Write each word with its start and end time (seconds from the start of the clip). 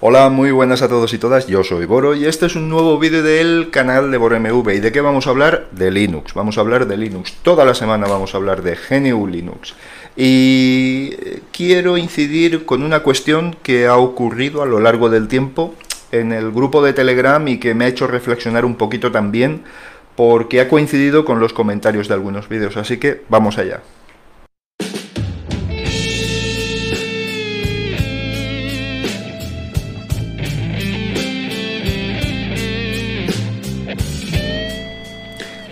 Hola, 0.00 0.28
muy 0.28 0.52
buenas 0.52 0.80
a 0.82 0.88
todos 0.88 1.12
y 1.12 1.18
todas, 1.18 1.48
yo 1.48 1.64
soy 1.64 1.84
Boro 1.84 2.14
y 2.14 2.24
este 2.24 2.46
es 2.46 2.54
un 2.54 2.68
nuevo 2.68 3.00
vídeo 3.00 3.20
del 3.24 3.70
canal 3.70 4.12
de 4.12 4.16
BoroMV. 4.16 4.74
¿Y 4.74 4.78
de 4.78 4.92
qué 4.92 5.00
vamos 5.00 5.26
a 5.26 5.30
hablar? 5.30 5.66
De 5.72 5.90
Linux, 5.90 6.34
vamos 6.34 6.56
a 6.56 6.60
hablar 6.60 6.86
de 6.86 6.96
Linux. 6.96 7.32
Toda 7.42 7.64
la 7.64 7.74
semana 7.74 8.06
vamos 8.06 8.32
a 8.32 8.36
hablar 8.36 8.62
de 8.62 8.76
GNU 8.76 9.26
Linux. 9.26 9.74
Y 10.16 11.10
quiero 11.50 11.96
incidir 11.96 12.64
con 12.64 12.84
una 12.84 13.00
cuestión 13.00 13.56
que 13.64 13.88
ha 13.88 13.96
ocurrido 13.96 14.62
a 14.62 14.66
lo 14.66 14.78
largo 14.78 15.10
del 15.10 15.26
tiempo 15.26 15.74
en 16.12 16.30
el 16.30 16.52
grupo 16.52 16.80
de 16.80 16.92
Telegram 16.92 17.48
y 17.48 17.58
que 17.58 17.74
me 17.74 17.84
ha 17.84 17.88
hecho 17.88 18.06
reflexionar 18.06 18.64
un 18.64 18.76
poquito 18.76 19.10
también 19.10 19.64
porque 20.14 20.60
ha 20.60 20.68
coincidido 20.68 21.24
con 21.24 21.40
los 21.40 21.52
comentarios 21.52 22.06
de 22.06 22.14
algunos 22.14 22.48
vídeos, 22.48 22.76
así 22.76 22.98
que 22.98 23.22
vamos 23.28 23.58
allá. 23.58 23.82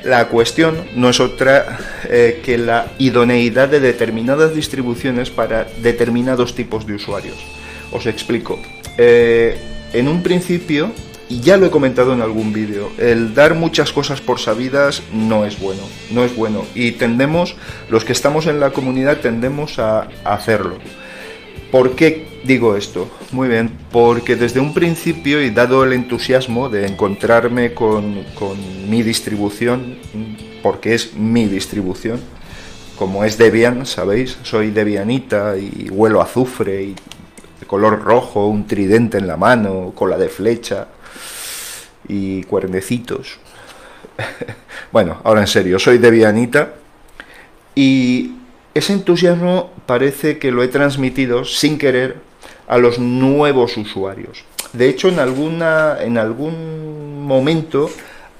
La 0.07 0.29
cuestión 0.29 0.85
no 0.95 1.11
es 1.11 1.19
otra 1.19 1.81
eh, 2.09 2.41
que 2.45 2.59
la 2.59 2.93
idoneidad 2.99 3.69
de 3.69 3.81
determinadas 3.81 4.55
distribuciones 4.55 5.31
para 5.31 5.67
determinados 5.83 6.55
tipos 6.55 6.87
de 6.87 6.95
usuarios. 6.95 7.35
Os 7.91 8.07
explico. 8.07 8.61
Eh, 8.99 9.59
en 9.93 10.07
un 10.07 10.23
principio, 10.23 10.93
y 11.29 11.41
ya 11.41 11.57
lo 11.57 11.67
he 11.67 11.71
comentado 11.71 12.13
en 12.13 12.23
algún 12.23 12.53
vídeo, 12.53 12.93
el 12.99 13.35
dar 13.35 13.57
muchas 13.57 13.93
cosas 13.93 14.21
por 14.21 14.39
sabidas 14.39 15.03
no 15.13 15.45
es 15.45 15.59
bueno, 15.59 15.83
no 16.13 16.25
es 16.25 16.37
bueno. 16.37 16.65
Y 16.77 16.93
tendemos, 16.93 17.57
los 17.91 18.05
que 18.05 18.13
estamos 18.13 18.47
en 18.47 18.61
la 18.61 18.71
comunidad 18.71 19.17
tendemos 19.17 19.81
a 19.81 20.07
hacerlo. 20.23 20.79
¿Por 21.77 21.95
qué 21.95 22.41
digo 22.43 22.75
esto? 22.75 23.07
Muy 23.33 23.49
bien, 23.49 23.71
porque 23.93 24.35
desde 24.35 24.61
un 24.61 24.73
principio 24.73 25.43
y 25.43 25.51
dado 25.51 25.85
el 25.85 25.93
entusiasmo 25.93 26.71
de 26.71 26.87
encontrarme 26.87 27.75
con, 27.75 28.25
mi 28.89 29.03
distribución, 29.03 29.99
porque 30.63 30.95
es 30.95 31.13
mi 31.13 31.45
distribución, 31.45 32.19
como 32.99 33.25
es 33.25 33.37
Debian, 33.37 33.85
¿sabéis? 33.85 34.39
Soy 34.43 34.71
Debianita 34.71 35.59
y 35.59 35.91
huelo 35.91 36.23
azufre 36.23 36.83
y 36.83 36.95
de 37.61 37.67
color 37.67 38.01
rojo, 38.03 38.47
un 38.47 38.67
tridente 38.67 39.19
en 39.19 39.27
la 39.27 39.37
mano, 39.37 39.93
cola 39.95 40.17
de 40.17 40.31
flecha 40.31 40.89
y 42.09 42.43
cuernecitos. 42.45 43.37
bueno, 44.93 45.21
ahora 45.25 45.43
en 45.43 45.47
serio, 45.47 45.79
soy 45.79 45.99
Debianita 45.99 46.73
y 47.75 48.36
ese 48.79 48.93
entusiasmo 48.93 49.71
parece 49.87 50.39
que 50.39 50.51
lo 50.51 50.63
he 50.63 50.69
transmitido 50.69 51.45
sin 51.45 51.79
querer 51.79 52.17
a 52.69 52.79
los 52.79 52.99
nuevos 52.99 53.77
usuarios. 53.77 54.45
De 54.73 54.89
hecho, 54.89 55.09
en, 55.09 55.19
alguna, 55.19 55.99
en 56.01 56.19
algún 56.19 57.25
momento 57.25 57.91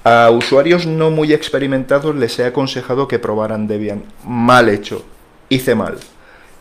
a 0.03 0.29
usuarios 0.29 0.85
no 0.85 1.11
muy 1.11 1.33
experimentados 1.33 2.15
les 2.15 2.37
he 2.39 2.45
aconsejado 2.45 3.07
que 3.07 3.19
probaran 3.19 3.67
Debian. 3.67 4.03
Mal 4.25 4.69
hecho. 4.69 5.03
Hice 5.49 5.75
mal. 5.75 5.97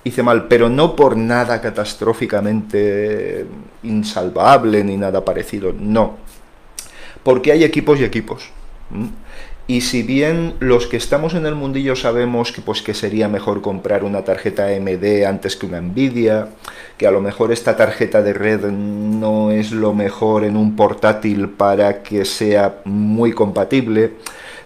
Hice 0.05 0.23
mal, 0.23 0.47
pero 0.49 0.69
no 0.69 0.97
por 0.97 1.17
nada 1.17 1.61
catastróficamente 1.61 3.47
insalvable 3.83 4.83
ni 4.85 4.97
nada 4.97 5.25
parecido. 5.25 5.75
No. 5.79 6.17
Porque 7.23 7.53
hay 7.53 7.65
equipos 7.65 8.01
y 8.01 8.05
equipos. 8.05 8.51
Y 9.69 9.81
si 9.81 10.03
bien 10.05 10.55
los 10.61 10.86
que 10.86 10.97
estamos 10.97 11.34
en 11.34 11.45
el 11.45 11.56
mundillo 11.56 11.97
sabemos 11.97 12.53
que, 12.53 12.62
pues, 12.62 12.83
que 12.83 12.95
sería 12.95 13.27
mejor 13.27 13.62
comprar 13.62 14.05
una 14.05 14.22
tarjeta 14.22 14.67
AMD 14.67 15.25
antes 15.27 15.56
que 15.56 15.66
una 15.66 15.81
Nvidia, 15.81 16.50
que 16.97 17.06
a 17.09 17.10
lo 17.10 17.21
mejor 17.21 17.50
esta 17.50 17.76
tarjeta 17.76 18.22
de 18.22 18.32
red 18.32 18.60
no 18.66 19.50
es 19.50 19.72
lo 19.72 19.93
mejor 19.93 20.44
en 20.44 20.56
un 20.56 20.76
portátil 20.76 21.49
para 21.49 22.05
que 22.05 22.25
sea 22.25 22.76
muy 22.84 23.32
compatible, 23.32 24.12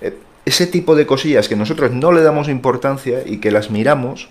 eh, 0.02 0.18
ese 0.44 0.66
tipo 0.66 0.94
de 0.94 1.06
cosillas 1.06 1.48
que 1.48 1.56
nosotros 1.56 1.92
no 1.92 2.12
le 2.12 2.22
damos 2.22 2.48
importancia 2.50 3.22
y 3.24 3.38
que 3.38 3.50
las 3.50 3.70
miramos, 3.70 4.28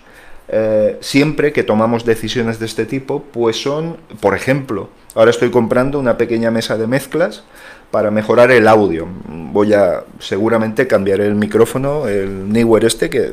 eh, 0.52 0.98
siempre 1.00 1.52
que 1.52 1.64
tomamos 1.64 2.04
decisiones 2.04 2.60
de 2.60 2.66
este 2.66 2.86
tipo, 2.86 3.24
pues 3.32 3.60
son, 3.60 3.96
por 4.20 4.36
ejemplo, 4.36 4.88
ahora 5.16 5.30
estoy 5.30 5.50
comprando 5.50 5.98
una 5.98 6.16
pequeña 6.16 6.52
mesa 6.52 6.76
de 6.76 6.86
mezclas 6.86 7.42
para 7.90 8.10
mejorar 8.10 8.50
el 8.50 8.68
audio. 8.68 9.06
Voy 9.28 9.72
a 9.72 10.04
seguramente 10.18 10.86
cambiar 10.86 11.20
el 11.20 11.34
micrófono, 11.34 12.06
el 12.06 12.52
Newer 12.52 12.84
este 12.84 13.10
que 13.10 13.32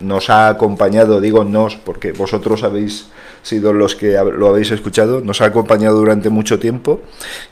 nos 0.00 0.30
ha 0.30 0.48
acompañado, 0.48 1.20
digo 1.20 1.44
nos 1.44 1.76
porque 1.76 2.12
vosotros 2.12 2.62
habéis 2.62 3.08
sido 3.42 3.72
los 3.72 3.96
que 3.96 4.12
lo 4.12 4.48
habéis 4.48 4.70
escuchado, 4.70 5.20
nos 5.20 5.40
ha 5.40 5.46
acompañado 5.46 5.98
durante 5.98 6.30
mucho 6.30 6.58
tiempo 6.58 7.00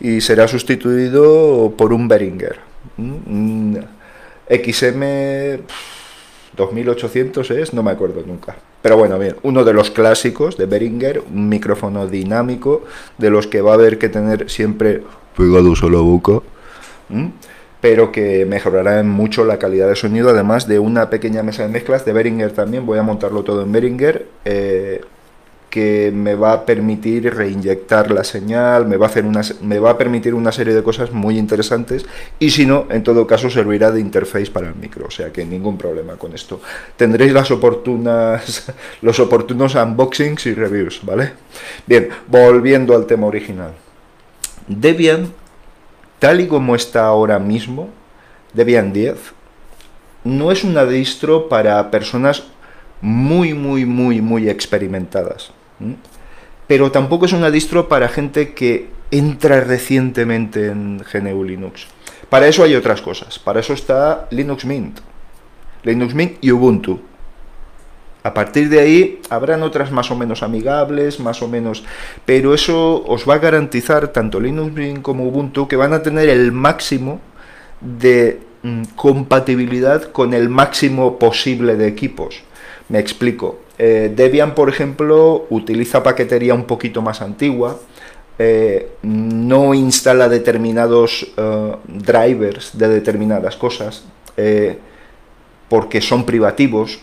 y 0.01 0.21
será 0.21 0.49
sustituido 0.49 1.75
por 1.77 1.93
un 1.93 2.09
Behringer. 2.09 2.59
XM 4.49 5.03
2800 6.57 7.51
es, 7.51 7.75
no 7.75 7.83
me 7.83 7.91
acuerdo 7.91 8.23
nunca. 8.27 8.57
Pero 8.83 8.97
bueno, 8.97 9.19
bien, 9.19 9.37
uno 9.43 9.65
de 9.65 9.73
los 9.73 9.91
clásicos 9.91 10.57
de 10.57 10.67
Behringer, 10.67 11.21
un 11.21 11.49
micrófono 11.49 12.07
dinámico, 12.07 12.85
de 13.19 13.31
los 13.31 13.47
que 13.47 13.63
va 13.63 13.73
a 13.73 13.75
haber 13.75 13.99
que 13.99 14.09
tener 14.09 14.51
siempre 14.51 15.03
pegado 15.37 15.75
solo 15.75 16.03
boca, 16.03 16.41
pero 17.81 18.11
que 18.11 18.47
mejorará 18.47 19.03
mucho 19.03 19.45
la 19.45 19.59
calidad 19.59 19.89
de 19.89 19.97
sonido, 19.97 20.31
además 20.31 20.67
de 20.67 20.79
una 20.79 21.11
pequeña 21.11 21.43
mesa 21.43 21.65
de 21.65 21.69
mezclas 21.69 22.05
de 22.05 22.13
Behringer 22.13 22.53
también, 22.53 22.87
voy 22.87 22.99
a 22.99 23.03
montarlo 23.03 23.45
todo 23.45 23.63
en 23.63 23.73
Behringer, 23.73 24.27
eh, 24.45 25.01
que 25.75 26.13
me 26.15 26.37
va 26.37 26.53
a 26.53 26.65
permitir 26.65 27.35
reinyectar 27.35 28.13
la 28.13 28.23
señal, 28.23 28.87
me 28.87 28.97
va, 28.97 29.07
a 29.07 29.09
hacer 29.09 29.25
una, 29.25 29.41
me 29.61 29.81
va 29.81 29.91
a 29.91 29.99
permitir 29.99 30.33
una 30.33 30.53
serie 30.53 30.73
de 30.73 30.85
cosas 30.85 31.11
muy 31.11 31.37
interesantes 31.37 32.07
y 32.39 32.51
si 32.51 32.65
no, 32.65 32.87
en 32.91 33.03
todo 33.03 33.27
caso 33.27 33.51
servirá 33.51 33.91
de 33.91 34.01
interface 34.01 34.53
para 34.53 34.69
el 34.69 34.77
micro, 34.77 35.09
o 35.09 35.11
sea 35.11 35.33
que 35.33 35.45
ningún 35.45 35.77
problema 35.77 36.15
con 36.15 36.33
esto. 36.33 36.61
Tendréis 36.97 37.33
las 37.33 37.51
oportunas, 37.51 38.73
los 39.03 39.19
oportunos 39.19 39.75
unboxings 39.75 40.47
y 40.47 40.55
reviews, 40.55 41.01
¿vale? 41.03 41.33
Bien, 41.89 42.09
volviendo 42.29 42.95
al 42.95 43.07
tema 43.07 43.27
original. 43.27 43.73
Debian, 44.67 45.33
tal 46.19 46.41
y 46.41 46.47
como 46.47 46.75
está 46.75 47.07
ahora 47.07 47.39
mismo, 47.39 47.91
Debian 48.53 48.93
10, 48.93 49.17
no 50.25 50.51
es 50.51 50.65
una 50.65 50.85
distro 50.87 51.49
para 51.49 51.91
personas 51.91 52.45
muy, 53.01 53.53
muy, 53.53 53.85
muy, 53.85 54.21
muy 54.21 54.49
experimentadas. 54.49 55.51
Pero 56.67 56.91
tampoco 56.91 57.27
es 57.27 57.33
una 57.33 57.51
distro 57.51 57.89
para 57.89 58.09
gente 58.09 58.55
que 58.55 58.89
entra 59.11 59.61
recientemente 59.61 60.69
en 60.69 60.99
GNU 60.99 61.45
Linux. 61.45 61.87
Para 62.31 62.49
eso 62.49 62.65
hay 62.65 62.75
otras 62.75 63.03
cosas. 63.03 63.39
Para 63.39 63.61
eso 63.61 63.75
está 63.75 64.27
Linux 64.31 64.65
Mint. 64.65 65.01
Linux 65.83 66.15
Mint 66.15 66.39
y 66.41 66.51
Ubuntu. 66.51 67.01
A 68.25 68.33
partir 68.33 68.71
de 68.71 68.81
ahí 68.81 69.21
habrán 69.29 69.63
otras 69.63 69.93
más 69.93 70.11
o 70.11 70.17
menos 70.17 70.43
amigables, 70.43 71.21
más 71.21 71.43
o 71.43 71.49
menos, 71.49 71.85
pero 72.25 72.55
eso 72.55 73.05
os 73.07 73.29
va 73.29 73.35
a 73.35 73.39
garantizar 73.39 74.09
tanto 74.09 74.41
Linux 74.41 74.73
como 75.03 75.29
Ubuntu 75.29 75.69
que 75.69 75.77
van 75.77 75.93
a 75.93 76.03
tener 76.03 76.31
el 76.31 76.51
máximo 76.51 77.21
de 77.83 78.41
mm, 78.63 78.83
compatibilidad 78.97 80.05
con 80.05 80.33
el 80.33 80.49
máximo 80.49 81.19
posible 81.19 81.77
de 81.77 81.87
equipos. 81.87 82.43
Me 82.89 82.99
explico. 82.99 83.59
Eh, 83.77 84.11
Debian, 84.17 84.55
por 84.55 84.71
ejemplo, 84.71 85.45
utiliza 85.51 86.03
paquetería 86.03 86.55
un 86.55 86.65
poquito 86.65 87.03
más 87.03 87.21
antigua, 87.21 87.79
eh, 88.39 88.93
no 89.03 89.75
instala 89.75 90.31
determinados 90.31 91.27
eh, 91.37 91.77
drivers 91.87 92.79
de 92.79 92.89
determinadas 92.89 93.57
cosas 93.57 94.03
porque 95.69 96.01
son 96.01 96.25
privativos, 96.25 96.99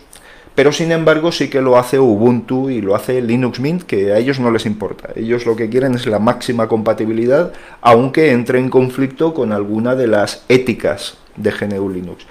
pero 0.61 0.71
sin 0.71 0.91
embargo 0.91 1.31
sí 1.31 1.49
que 1.49 1.59
lo 1.59 1.75
hace 1.75 1.97
Ubuntu 1.97 2.69
y 2.69 2.81
lo 2.81 2.93
hace 2.93 3.19
Linux 3.19 3.59
Mint, 3.59 3.81
que 3.81 4.13
a 4.13 4.19
ellos 4.19 4.39
no 4.39 4.51
les 4.51 4.67
importa. 4.67 5.09
Ellos 5.15 5.47
lo 5.47 5.55
que 5.55 5.69
quieren 5.69 5.95
es 5.95 6.05
la 6.05 6.19
máxima 6.19 6.67
compatibilidad, 6.67 7.51
aunque 7.81 8.29
entre 8.29 8.59
en 8.59 8.69
conflicto 8.69 9.33
con 9.33 9.53
alguna 9.53 9.95
de 9.95 10.05
las 10.05 10.45
éticas 10.49 11.17
de 11.35 11.49
GNU 11.49 11.89
Linux. 11.89 12.27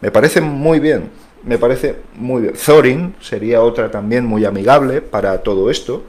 Me 0.00 0.12
parece 0.12 0.40
muy 0.40 0.78
bien, 0.78 1.10
me 1.42 1.58
parece 1.58 1.96
muy 2.14 2.42
bien. 2.42 2.54
Thorin 2.54 3.16
sería 3.20 3.62
otra 3.62 3.90
también 3.90 4.26
muy 4.26 4.44
amigable 4.44 5.00
para 5.00 5.42
todo 5.42 5.68
esto, 5.68 6.04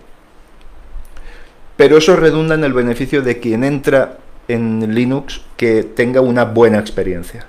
pero 1.75 1.97
eso 1.97 2.15
redunda 2.15 2.53
en 2.53 2.65
el 2.65 2.73
beneficio 2.73 3.23
de 3.23 3.39
quien 3.39 3.63
entra 3.63 4.19
en 4.47 4.93
Linux 4.93 5.41
que 5.57 5.81
tenga 5.81 6.21
una 6.21 6.45
buena 6.45 6.77
experiencia. 6.77 7.47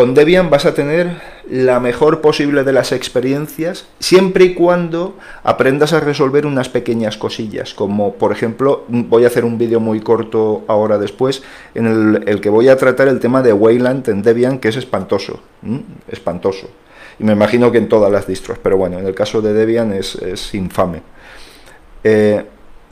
Con 0.00 0.14
Debian 0.14 0.48
vas 0.48 0.64
a 0.64 0.72
tener 0.72 1.20
la 1.46 1.78
mejor 1.78 2.22
posible 2.22 2.64
de 2.64 2.72
las 2.72 2.90
experiencias, 2.90 3.84
siempre 3.98 4.46
y 4.46 4.54
cuando 4.54 5.18
aprendas 5.42 5.92
a 5.92 6.00
resolver 6.00 6.46
unas 6.46 6.70
pequeñas 6.70 7.18
cosillas, 7.18 7.74
como 7.74 8.14
por 8.14 8.32
ejemplo, 8.32 8.86
voy 8.88 9.24
a 9.24 9.26
hacer 9.26 9.44
un 9.44 9.58
vídeo 9.58 9.78
muy 9.78 10.00
corto 10.00 10.64
ahora 10.68 10.96
después, 10.96 11.42
en 11.74 12.24
el, 12.26 12.40
que 12.40 12.48
voy 12.48 12.68
a 12.68 12.78
tratar 12.78 13.08
el 13.08 13.20
tema 13.20 13.42
de 13.42 13.52
Wayland 13.52 14.08
en 14.08 14.22
Debian, 14.22 14.58
que 14.58 14.68
es 14.68 14.76
espantoso, 14.76 15.42
espantoso. 16.08 16.70
Y 17.18 17.24
me 17.24 17.34
imagino 17.34 17.70
que 17.70 17.76
en 17.76 17.90
todas 17.90 18.10
las 18.10 18.26
distros, 18.26 18.56
pero 18.56 18.78
bueno, 18.78 18.98
en 18.98 19.06
el 19.06 19.14
caso 19.14 19.42
de 19.42 19.52
Debian 19.52 19.92
es, 19.92 20.54
infame. 20.54 21.02
Eh, 22.04 22.42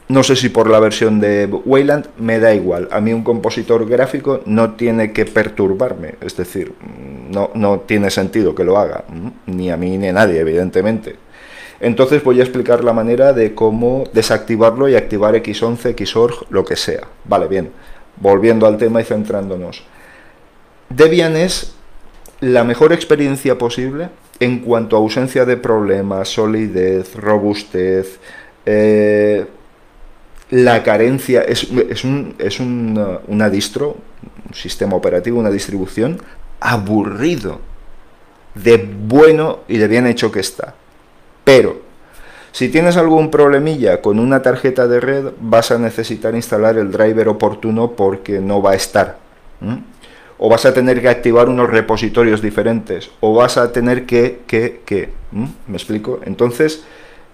no 0.08 0.22
sé 0.22 0.37
si 0.37 0.49
por 0.49 0.70
la 0.70 0.81
versión 0.81 1.20
de 1.20 1.46
Wayland, 1.46 2.06
me 2.19 2.38
da 2.38 2.55
igual. 2.55 2.88
A 2.90 3.00
mí 3.00 3.12
un 3.12 3.22
compositor 3.22 3.87
gráfico 3.87 4.40
no 4.46 4.72
tiene 4.72 5.12
que 5.12 5.26
perturbarme, 5.26 6.14
es 6.22 6.37
decir, 6.37 6.72
no, 7.31 7.50
no 7.55 7.81
tiene 7.81 8.10
sentido 8.10 8.55
que 8.55 8.64
lo 8.64 8.78
haga, 8.78 9.05
ni 9.46 9.70
a 9.70 9.76
mí 9.76 9.99
ni 9.99 10.08
a 10.08 10.12
nadie, 10.12 10.40
evidentemente. 10.40 11.16
Entonces 11.81 12.25
voy 12.25 12.40
a 12.40 12.43
explicar 12.43 12.82
la 12.82 12.93
manera 12.93 13.32
de 13.32 13.55
cómo 13.55 14.05
desactivarlo 14.12 14.88
y 14.88 14.96
activar 14.96 15.34
X11, 15.34 16.06
Xorg, 16.06 16.46
lo 16.50 16.64
que 16.64 16.76
sea. 16.76 17.02
Vale, 17.25 17.46
bien. 17.46 17.70
Volviendo 18.16 18.66
al 18.66 18.78
tema 18.78 19.00
y 19.00 19.05
centrándonos. 19.05 19.84
Debian 20.88 21.37
es 21.37 21.75
la 22.40 22.64
mejor 22.64 22.93
experiencia 22.93 23.58
posible 23.58 24.08
en 24.40 24.60
cuanto 24.60 24.96
a 24.96 25.00
ausencia 25.00 25.44
de 25.44 25.56
problemas, 25.56 26.28
solidez, 26.28 27.14
robustez, 27.14 28.19
eh, 28.66 29.46
la 30.50 30.82
carencia, 30.82 31.42
es, 31.42 31.64
un, 31.64 32.34
es 32.38 32.60
una 32.60 33.50
distro, 33.50 33.96
un 34.46 34.54
sistema 34.54 34.96
operativo, 34.96 35.38
una 35.38 35.50
distribución 35.50 36.20
aburrido, 36.60 37.60
de 38.54 38.76
bueno 38.76 39.60
y 39.68 39.78
de 39.78 39.88
bien 39.88 40.06
hecho 40.06 40.32
que 40.32 40.40
está. 40.40 40.74
Pero, 41.44 41.82
si 42.52 42.68
tienes 42.68 42.96
algún 42.96 43.30
problemilla 43.30 44.00
con 44.00 44.18
una 44.18 44.42
tarjeta 44.42 44.88
de 44.88 45.00
red, 45.00 45.26
vas 45.40 45.70
a 45.70 45.78
necesitar 45.78 46.34
instalar 46.34 46.76
el 46.76 46.90
driver 46.90 47.28
oportuno 47.28 47.92
porque 47.92 48.40
no 48.40 48.62
va 48.62 48.72
a 48.72 48.74
estar 48.74 49.18
o 50.38 50.48
vas 50.48 50.64
a 50.64 50.72
tener 50.72 51.02
que 51.02 51.08
activar 51.08 51.48
unos 51.48 51.68
repositorios 51.68 52.40
diferentes, 52.40 53.10
o 53.20 53.34
vas 53.34 53.58
a 53.58 53.72
tener 53.72 54.06
que, 54.06 54.40
que, 54.46 54.82
que, 54.84 55.10
¿me 55.32 55.76
explico? 55.76 56.20
Entonces, 56.24 56.84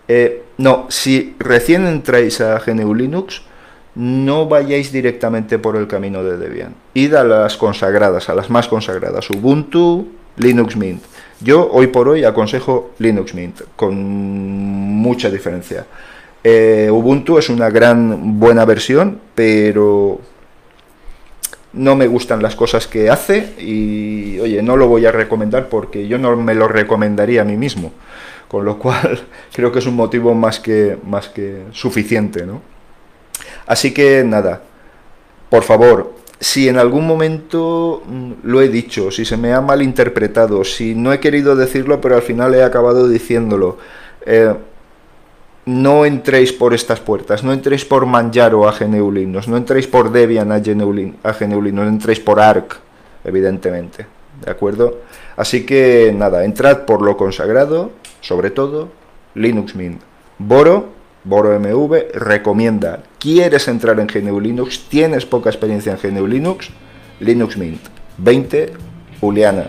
eh, 0.08 0.43
no, 0.59 0.87
si 0.89 1.35
recién 1.39 1.87
entráis 1.87 2.41
a 2.41 2.59
GNU 2.59 2.95
Linux, 2.95 3.43
no 3.95 4.49
vayáis 4.49 4.93
directamente 4.93 5.59
por 5.59 5.77
el 5.77 5.87
camino 5.87 6.23
de 6.25 6.37
Debian. 6.37 6.75
Id 6.95 7.15
a 7.15 7.25
las 7.25 7.56
consagradas, 7.56 8.29
a 8.29 8.35
las 8.35 8.51
más 8.51 8.69
consagradas, 8.69 9.31
Ubuntu, 9.31 10.09
Linux 10.37 10.77
Mint. 10.77 11.03
Yo 11.41 11.69
hoy 11.71 11.89
por 11.89 12.09
hoy 12.09 12.25
aconsejo 12.25 12.93
Linux 12.99 13.35
Mint, 13.35 13.62
con 13.77 13.95
mucha 13.95 15.31
diferencia. 15.31 15.87
Eh, 16.43 16.89
Ubuntu 16.91 17.39
es 17.39 17.49
una 17.49 17.71
gran 17.71 18.39
buena 18.39 18.65
versión, 18.65 19.21
pero 19.35 20.21
no 21.73 21.97
me 21.97 22.07
gustan 22.07 22.43
las 22.43 22.55
cosas 22.55 22.87
que 22.87 23.11
hace 23.11 23.55
y, 23.59 24.39
oye, 24.39 24.62
no 24.62 24.77
lo 24.77 24.89
voy 24.89 25.07
a 25.07 25.12
recomendar 25.12 25.69
porque 25.69 26.07
yo 26.07 26.19
no 26.19 26.37
me 26.37 26.55
lo 26.55 26.69
recomendaría 26.69 27.43
a 27.43 27.45
mí 27.45 27.57
mismo. 27.57 27.93
Con 28.55 28.65
lo 28.65 28.79
cual, 28.79 29.19
creo 29.53 29.73
que 29.73 29.81
es 29.81 29.87
un 29.87 29.97
motivo 29.97 30.33
más 30.33 30.61
que, 30.61 30.97
más 31.03 31.29
que 31.29 31.65
suficiente, 31.73 32.47
¿no? 32.47 32.62
Así 33.67 33.93
que 33.93 34.23
nada, 34.23 34.62
por 35.51 35.65
favor, 35.65 36.15
si 36.39 36.69
en 36.69 36.79
algún 36.79 37.05
momento 37.05 38.05
mm, 38.06 38.33
lo 38.45 38.62
he 38.62 38.69
dicho, 38.69 39.11
si 39.11 39.25
se 39.25 39.37
me 39.37 39.53
ha 39.53 39.61
malinterpretado, 39.61 40.62
si 40.62 40.95
no 40.95 41.12
he 41.12 41.19
querido 41.19 41.56
decirlo, 41.56 42.01
pero 42.01 42.15
al 42.15 42.23
final 42.23 42.55
he 42.55 42.62
acabado 42.62 43.09
diciéndolo, 43.09 43.79
eh, 44.25 44.55
no 45.67 46.05
entréis 46.05 46.53
por 46.53 46.75
estas 46.75 47.00
puertas, 47.00 47.43
no 47.43 47.53
entréis 47.53 47.85
por 47.85 48.07
Manjaro 48.07 48.69
a 48.69 48.79
GNU 48.79 49.11
no 49.49 49.57
entréis 49.57 49.89
por 49.89 50.12
Debian 50.12 50.53
a 50.53 50.61
GNU, 50.61 51.15
a 51.25 51.33
no 51.45 51.89
entréis 51.89 52.21
por 52.21 52.39
ARC, 52.39 52.77
evidentemente, 53.25 54.07
¿de 54.45 54.49
acuerdo? 54.53 55.00
Así 55.37 55.67
que 55.67 56.15
nada, 56.17 56.45
entrad 56.45 56.85
por 56.85 57.03
lo 57.03 57.17
consagrado, 57.17 57.91
sobre 58.25 58.50
todo 58.50 58.91
Linux 59.35 59.75
Mint. 59.75 60.00
Boro, 60.38 60.93
Boro 61.25 61.59
MV, 61.59 62.12
recomienda, 62.15 63.03
¿quieres 63.19 63.69
entrar 63.69 64.00
en 64.00 64.06
GNU 64.06 64.41
Linux? 64.41 64.87
¿Tienes 64.88 65.26
poca 65.26 65.50
experiencia 65.50 65.97
en 66.03 66.15
GNU 66.15 66.26
Linux? 66.26 66.71
Linux 67.21 67.56
Mint 67.56 67.81
20, 68.19 68.73
Juliana, 69.21 69.67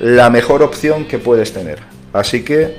la 0.00 0.30
mejor 0.30 0.62
opción 0.62 1.06
que 1.06 1.18
puedes 1.18 1.52
tener. 1.52 1.80
Así 2.12 2.44
que 2.44 2.76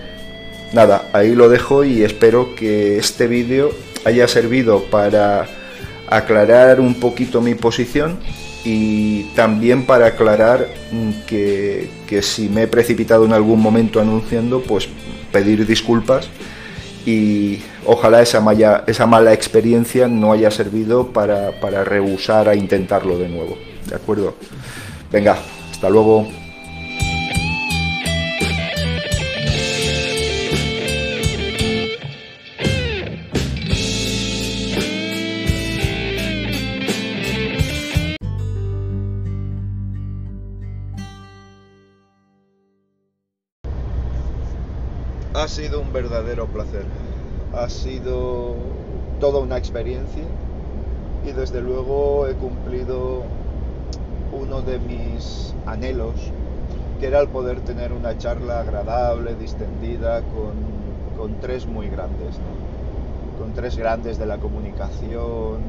nada, 0.74 1.10
ahí 1.14 1.36
lo 1.36 1.50
dejo 1.50 1.84
y 1.84 2.04
espero 2.04 2.56
que 2.56 2.98
este 2.98 3.28
vídeo 3.28 3.72
haya 4.06 4.28
servido 4.28 4.84
para 4.86 5.48
aclarar 6.08 6.80
un 6.80 7.00
poquito 7.00 7.42
mi 7.42 7.56
posición 7.56 8.20
y 8.64 9.24
también 9.36 9.86
para 9.86 10.08
aclarar 10.08 10.68
que, 11.28 11.90
si 12.22 12.50
me 12.50 12.64
he 12.64 12.68
precipitado 12.68 13.26
en 13.26 13.34
algún 13.34 13.62
momento 13.62 14.00
anunciando, 14.00 14.62
pues 14.62 14.88
pedir 15.32 15.66
disculpas 15.66 16.30
y 17.06 17.60
ojalá 17.86 18.22
esa, 18.22 18.42
esa 18.88 19.06
mala 19.06 19.34
experiencia 19.34 20.08
no 20.08 20.32
haya 20.32 20.52
servido 20.52 21.08
para, 21.08 21.60
para 21.60 21.84
rehusar 21.84 22.48
a 22.48 22.56
intentarlo 22.56 23.18
de 23.18 23.30
nuevo. 23.30 23.58
¿De 23.90 23.96
acuerdo? 23.96 24.36
Venga, 25.12 25.38
hasta 25.72 25.90
luego. 25.90 26.28
Sido 45.64 45.80
un 45.80 45.94
verdadero 45.94 46.46
placer. 46.48 46.84
Ha 47.54 47.70
sido 47.70 48.56
toda 49.22 49.40
una 49.40 49.58
experiencia 49.58 50.24
y 51.26 51.32
desde 51.32 51.62
luego 51.62 52.28
he 52.28 52.34
cumplido 52.34 53.24
uno 54.34 54.62
de 54.62 54.80
mis 54.80 55.56
anhelos, 55.66 56.16
que 57.00 57.08
era 57.08 57.22
el 57.22 57.30
poder 57.30 57.62
tener 57.62 57.94
una 57.94 58.18
charla 58.18 58.60
agradable, 58.60 59.36
distendida, 59.36 60.22
con, 60.22 60.74
tres 61.40 61.66
muy 61.66 61.88
grandes, 61.88 62.36
con 63.40 63.54
tres 63.54 63.78
grandes 63.78 64.18
de 64.18 64.26
la 64.26 64.40
comunicación 64.40 65.62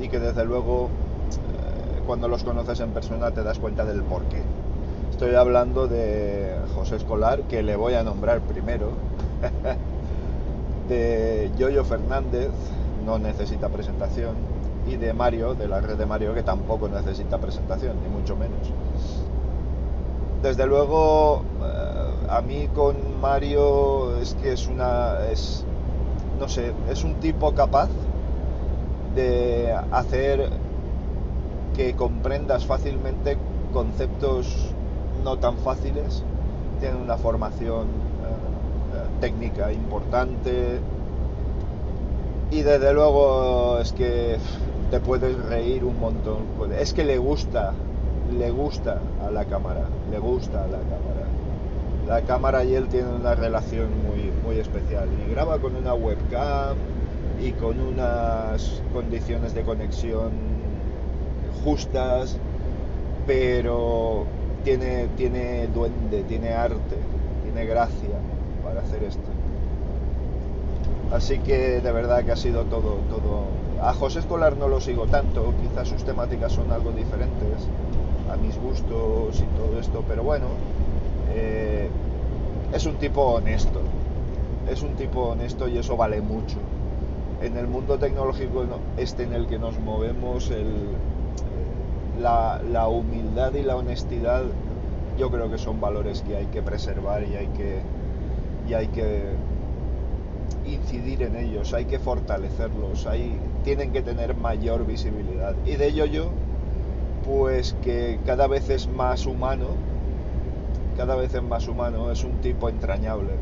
y, 0.00 0.08
que 0.08 0.20
desde 0.20 0.44
luego 0.44 0.84
eh, 0.84 2.00
cuando 2.06 2.28
los 2.28 2.44
conoces 2.44 2.78
en 2.78 2.90
persona 2.90 3.32
te 3.32 3.42
das 3.42 3.58
cuenta 3.58 3.84
del 3.84 4.02
porqué. 4.02 4.42
Estoy 5.18 5.34
hablando 5.34 5.88
de 5.88 6.54
José 6.76 6.94
Escolar, 6.94 7.42
que 7.48 7.64
le 7.64 7.74
voy 7.74 7.94
a 7.94 8.04
nombrar 8.04 8.40
primero, 8.40 8.90
de 10.88 11.50
Yoyo 11.58 11.82
Fernández, 11.82 12.52
no 13.04 13.18
necesita 13.18 13.68
presentación, 13.68 14.36
y 14.86 14.94
de 14.94 15.12
Mario, 15.14 15.56
de 15.56 15.66
la 15.66 15.80
red 15.80 15.96
de 15.96 16.06
Mario, 16.06 16.34
que 16.34 16.44
tampoco 16.44 16.88
necesita 16.88 17.38
presentación, 17.38 17.96
ni 18.00 18.08
mucho 18.08 18.36
menos. 18.36 18.72
Desde 20.40 20.68
luego, 20.68 21.42
eh, 21.64 22.26
a 22.30 22.40
mí 22.40 22.68
con 22.72 23.20
Mario 23.20 24.18
es 24.18 24.34
que 24.34 24.52
es 24.52 24.68
una. 24.68 25.26
es. 25.32 25.64
no 26.38 26.48
sé, 26.48 26.72
es 26.88 27.02
un 27.02 27.14
tipo 27.14 27.54
capaz 27.54 27.88
de 29.16 29.74
hacer 29.90 30.48
que 31.74 31.96
comprendas 31.96 32.64
fácilmente 32.64 33.36
conceptos 33.72 34.76
no 35.22 35.38
tan 35.38 35.56
fáciles, 35.58 36.22
tienen 36.80 37.00
una 37.00 37.16
formación 37.16 37.86
eh, 37.86 38.94
eh, 38.94 39.06
técnica 39.20 39.72
importante 39.72 40.80
y 42.50 42.62
desde 42.62 42.94
luego 42.94 43.78
es 43.78 43.92
que 43.92 44.38
te 44.90 45.00
puedes 45.00 45.36
reír 45.44 45.84
un 45.84 46.00
montón. 46.00 46.38
Es 46.78 46.94
que 46.94 47.04
le 47.04 47.18
gusta, 47.18 47.74
le 48.38 48.50
gusta 48.50 49.00
a 49.26 49.30
la 49.30 49.44
cámara, 49.44 49.84
le 50.10 50.18
gusta 50.18 50.64
a 50.64 50.66
la 50.66 50.78
cámara. 50.78 51.26
La 52.06 52.22
cámara 52.22 52.64
y 52.64 52.74
él 52.74 52.88
tienen 52.88 53.12
una 53.12 53.34
relación 53.34 53.88
muy, 54.02 54.32
muy 54.42 54.58
especial 54.58 55.08
y 55.26 55.30
graba 55.30 55.58
con 55.58 55.76
una 55.76 55.92
webcam 55.92 56.76
y 57.38 57.52
con 57.52 57.80
unas 57.80 58.82
condiciones 58.94 59.54
de 59.54 59.62
conexión 59.62 60.30
justas, 61.62 62.38
pero 63.26 64.24
tiene, 64.68 65.08
tiene 65.16 65.66
duende, 65.68 66.24
tiene 66.24 66.52
arte, 66.52 66.96
tiene 67.42 67.64
gracia 67.64 68.18
para 68.62 68.80
hacer 68.80 69.02
esto. 69.02 69.30
Así 71.10 71.38
que 71.38 71.80
de 71.80 71.90
verdad 71.90 72.22
que 72.22 72.32
ha 72.32 72.36
sido 72.36 72.64
todo, 72.64 72.98
todo. 73.08 73.44
A 73.82 73.94
José 73.94 74.18
Escolar 74.18 74.58
no 74.58 74.68
lo 74.68 74.78
sigo 74.80 75.06
tanto, 75.06 75.54
quizás 75.62 75.88
sus 75.88 76.04
temáticas 76.04 76.52
son 76.52 76.70
algo 76.70 76.90
diferentes 76.90 77.66
a 78.30 78.36
mis 78.36 78.58
gustos 78.58 79.40
y 79.40 79.56
todo 79.56 79.80
esto, 79.80 80.04
pero 80.06 80.22
bueno, 80.22 80.48
eh, 81.32 81.88
es 82.74 82.84
un 82.84 82.96
tipo 82.96 83.22
honesto, 83.22 83.80
es 84.70 84.82
un 84.82 84.96
tipo 84.96 85.28
honesto 85.28 85.66
y 85.66 85.78
eso 85.78 85.96
vale 85.96 86.20
mucho. 86.20 86.58
En 87.40 87.56
el 87.56 87.68
mundo 87.68 87.98
tecnológico 87.98 88.66
este 88.98 89.22
en 89.22 89.32
el 89.32 89.46
que 89.46 89.58
nos 89.58 89.78
movemos, 89.78 90.50
el, 90.50 90.74
la, 92.18 92.88
humildad 92.88 93.54
y 93.54 93.62
la 93.62 93.76
honestidad 93.76 94.42
yo 95.18 95.30
creo 95.30 95.50
que 95.50 95.58
son 95.58 95.80
valores 95.80 96.22
que 96.22 96.36
hay 96.36 96.46
que 96.46 96.62
preservar 96.62 97.24
y 97.24 97.34
hay 97.36 97.46
que, 97.48 97.80
y 98.68 98.74
hay 98.74 98.86
que 98.88 99.22
incidir 100.64 101.22
en 101.22 101.36
ellos, 101.36 101.74
hay 101.74 101.86
que 101.86 101.98
fortalecerlos, 101.98 103.06
hay, 103.06 103.36
tienen 103.64 103.92
que 103.92 104.02
tener 104.02 104.36
mayor 104.36 104.86
visibilidad. 104.86 105.54
Y 105.66 105.76
de 105.76 105.88
ello 105.88 106.04
yo, 106.04 106.30
pues 107.24 107.74
que 107.82 108.20
cada 108.24 108.46
vez 108.46 108.70
es 108.70 108.86
más 108.86 109.26
humano, 109.26 109.66
cada 110.96 111.16
vez 111.16 111.34
es 111.34 111.42
más 111.42 111.66
humano, 111.66 112.10
es 112.12 112.22
un 112.22 112.40
tipo 112.40 112.68
entrañable, 112.68 113.32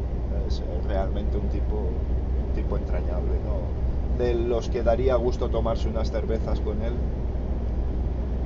es 0.48 0.62
realmente 0.86 1.36
un 1.36 1.48
tipo, 1.48 1.76
un 1.76 2.54
tipo 2.54 2.76
entrañable, 2.78 3.32
de 4.18 4.32
los 4.32 4.70
que 4.70 4.82
daría 4.82 5.14
gusto 5.16 5.50
tomarse 5.50 5.88
unas 5.88 6.10
cervezas 6.10 6.60
con 6.60 6.80
él 6.80 6.94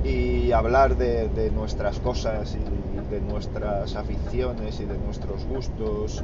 y 0.03 0.51
hablar 0.51 0.97
de, 0.97 1.51
nuestras 1.53 1.99
cosas 1.99 2.55
y 2.55 3.13
de 3.13 3.21
nuestras 3.21 3.95
aficiones 3.95 4.79
y 4.79 4.85
de 4.85 4.97
nuestros 4.97 5.45
gustos 5.45 6.23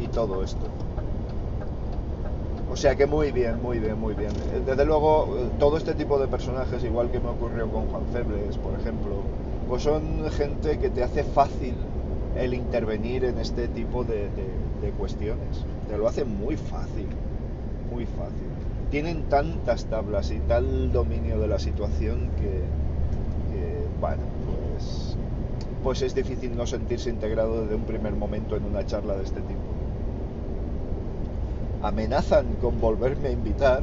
y, 0.00 0.06
todo 0.08 0.44
esto. 0.44 0.66
O 2.70 2.76
sea 2.76 2.94
que 2.94 3.06
muy 3.06 3.32
bien, 3.32 3.60
muy 3.62 3.78
bien, 3.78 3.98
muy 3.98 4.14
bien. 4.14 4.30
Desde 4.66 4.84
luego, 4.84 5.36
todo 5.58 5.76
este 5.76 5.94
tipo 5.94 6.18
de 6.18 6.28
personajes, 6.28 6.84
igual 6.84 7.10
que 7.10 7.20
me 7.20 7.30
ocurrió 7.30 7.68
con 7.68 7.86
Juan 7.86 8.04
Febles, 8.12 8.58
por 8.58 8.78
ejemplo, 8.78 9.22
pues 9.68 9.82
son 9.82 10.30
gente 10.30 10.78
que 10.78 10.90
te 10.90 11.02
hace 11.02 11.24
fácil 11.24 11.74
el 12.36 12.54
intervenir 12.54 13.24
en 13.24 13.38
este 13.38 13.66
tipo 13.68 14.04
de, 14.04 14.28
de 14.82 14.90
cuestiones. 14.98 15.64
Te 15.88 15.96
lo 15.96 16.06
hace 16.06 16.24
muy 16.24 16.56
fácil, 16.56 17.08
muy 17.90 18.06
fácil 18.06 18.63
tienen 18.90 19.24
tantas 19.24 19.86
tablas 19.86 20.30
y 20.30 20.38
tal 20.40 20.92
dominio 20.92 21.38
de 21.40 21.48
la 21.48 21.58
situación 21.58 22.30
que, 22.36 22.62
bueno, 24.00 24.22
pues, 24.46 25.16
pues 25.82 26.02
es 26.02 26.14
difícil 26.14 26.56
no 26.56 26.66
sentirse 26.66 27.10
integrado 27.10 27.62
desde 27.62 27.74
un 27.74 27.84
primer 27.84 28.12
momento 28.12 28.56
en 28.56 28.64
una 28.64 28.84
charla 28.86 29.16
de 29.16 29.24
este 29.24 29.40
tipo. 29.40 29.60
Amenazan 31.82 32.46
con 32.60 32.80
volverme 32.80 33.28
a 33.28 33.30
invitar 33.32 33.82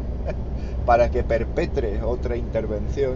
para 0.86 1.10
que 1.10 1.22
perpetre 1.22 2.02
otra 2.02 2.36
intervención. 2.36 3.14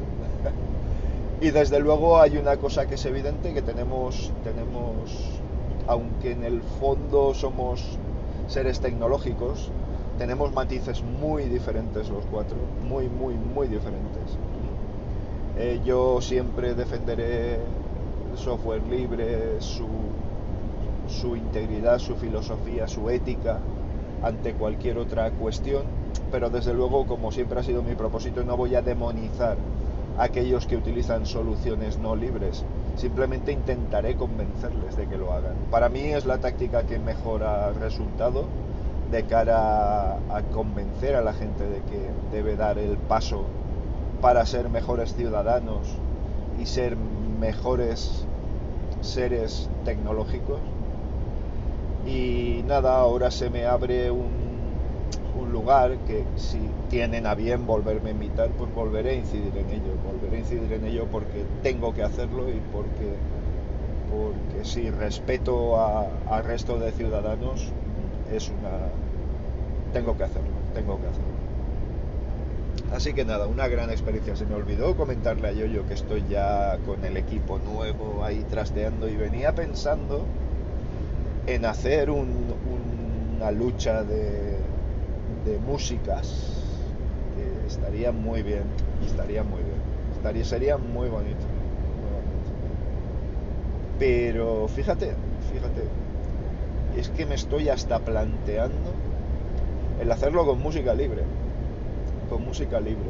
y 1.40 1.50
desde 1.50 1.80
luego 1.80 2.20
hay 2.20 2.36
una 2.36 2.56
cosa 2.56 2.86
que 2.86 2.96
es 2.96 3.04
evidente, 3.06 3.54
que 3.54 3.62
tenemos, 3.62 4.32
tenemos, 4.44 5.40
aunque 5.86 6.32
en 6.32 6.44
el 6.44 6.62
fondo 6.62 7.34
somos 7.34 7.98
seres 8.48 8.80
tecnológicos, 8.80 9.70
tenemos 10.20 10.52
matices 10.52 11.02
muy 11.02 11.44
diferentes 11.44 12.10
los 12.10 12.26
cuatro, 12.26 12.58
muy, 12.86 13.08
muy, 13.08 13.32
muy 13.32 13.68
diferentes. 13.68 14.36
Eh, 15.56 15.80
yo 15.82 16.20
siempre 16.20 16.74
defenderé 16.74 17.54
el 17.54 18.36
software 18.36 18.82
libre, 18.86 19.58
su, 19.62 19.88
integridad, 21.34 21.98
su 21.98 22.16
filosofía, 22.16 22.86
su 22.86 23.08
ética 23.08 23.60
ante 24.22 24.52
cualquier 24.52 24.98
otra 24.98 25.30
cuestión, 25.30 25.84
pero 26.30 26.50
desde 26.50 26.74
luego, 26.74 27.06
como 27.06 27.32
siempre 27.32 27.58
ha 27.58 27.62
sido 27.62 27.82
mi 27.82 27.94
propósito, 27.94 28.44
no 28.44 28.58
voy 28.58 28.74
a 28.74 28.82
demonizar 28.82 29.56
a 30.18 30.24
aquellos 30.24 30.66
que 30.66 30.76
utilizan 30.76 31.24
soluciones 31.24 31.98
no 31.98 32.14
libres. 32.14 32.62
Simplemente 32.96 33.52
intentaré 33.52 34.16
convencerles 34.16 34.98
de 34.98 35.06
que 35.06 35.16
lo 35.16 35.32
hagan. 35.32 35.54
Para 35.70 35.88
mí 35.88 36.12
es 36.12 36.26
la 36.26 36.36
táctica 36.36 36.82
que 36.82 36.98
mejor 36.98 37.42
ha 37.42 37.72
resultado 37.72 38.44
de 39.10 39.24
cara 39.24 40.14
a, 40.14 40.42
convencer 40.52 41.16
a 41.16 41.22
la 41.22 41.32
gente 41.32 41.64
de 41.64 41.80
que 41.82 42.10
debe 42.32 42.56
dar 42.56 42.78
el 42.78 42.96
paso 42.96 43.44
para 44.20 44.46
ser 44.46 44.68
mejores 44.68 45.14
ciudadanos 45.14 45.88
y 46.60 46.66
ser 46.66 46.96
mejores 46.96 48.24
seres 49.00 49.68
tecnológicos. 49.84 50.60
Y 52.06 52.62
nada, 52.66 52.98
ahora 52.98 53.30
se 53.30 53.50
me 53.50 53.66
abre 53.66 54.10
un, 54.10 54.30
un, 55.38 55.52
lugar 55.52 55.96
que 56.06 56.24
si 56.36 56.60
tienen 56.88 57.26
a 57.26 57.34
bien 57.34 57.66
volverme 57.66 58.10
a 58.10 58.12
invitar, 58.12 58.48
pues 58.50 58.72
volveré 58.74 59.10
a 59.10 59.14
incidir 59.14 59.56
en 59.56 59.70
ello. 59.70 59.92
Volveré 60.06 60.36
a 60.36 60.40
incidir 60.40 60.72
en 60.72 60.84
ello 60.86 61.06
porque 61.10 61.44
tengo 61.62 61.92
que 61.92 62.02
hacerlo 62.02 62.48
y 62.48 62.60
porque, 62.72 63.16
porque 64.10 64.64
si 64.64 64.90
respeto 64.90 65.78
al 65.80 66.44
resto 66.44 66.78
de 66.78 66.92
ciudadanos, 66.92 67.72
es 68.32 68.48
una... 68.48 68.88
Tengo 69.92 70.16
que 70.16 70.24
hacerlo, 70.24 70.50
tengo 70.74 71.00
que 71.00 71.08
hacerlo. 71.08 71.40
Así 72.94 73.12
que 73.12 73.24
nada, 73.24 73.46
una 73.46 73.68
gran 73.68 73.90
experiencia. 73.90 74.34
Se 74.36 74.46
me 74.46 74.54
olvidó 74.54 74.96
comentarle 74.96 75.48
a 75.48 75.52
Yoyo 75.52 75.86
que 75.86 75.94
estoy 75.94 76.24
ya 76.28 76.78
con 76.86 77.04
el 77.04 77.16
equipo 77.16 77.58
nuevo 77.58 78.24
ahí 78.24 78.44
trasteando 78.50 79.08
y 79.08 79.16
venía 79.16 79.54
pensando 79.54 80.24
en 81.46 81.64
hacer 81.64 82.10
una 82.10 83.50
lucha 83.52 84.02
de, 84.04 84.58
de 85.44 85.58
músicas 85.66 86.52
que 87.36 87.66
estaría 87.66 88.12
muy 88.12 88.42
bien, 88.42 88.64
estaría 89.06 89.42
muy 89.42 89.62
bien, 89.62 89.78
estaría, 90.14 90.44
sería 90.44 90.76
muy 90.76 91.08
bonito, 91.08 91.46
muy 92.00 92.10
bonito. 92.10 92.50
Pero 93.98 94.68
fíjate, 94.68 95.14
fíjate, 95.52 95.82
es 97.00 97.08
que 97.08 97.24
me 97.24 97.34
estoy 97.34 97.70
hasta 97.70 97.98
planteando 97.98 98.92
el 100.00 100.12
hacerlo 100.12 100.44
con 100.46 100.60
música 100.60 100.94
libre. 100.94 101.22
Con 102.28 102.44
música 102.44 102.78
libre. 102.78 103.08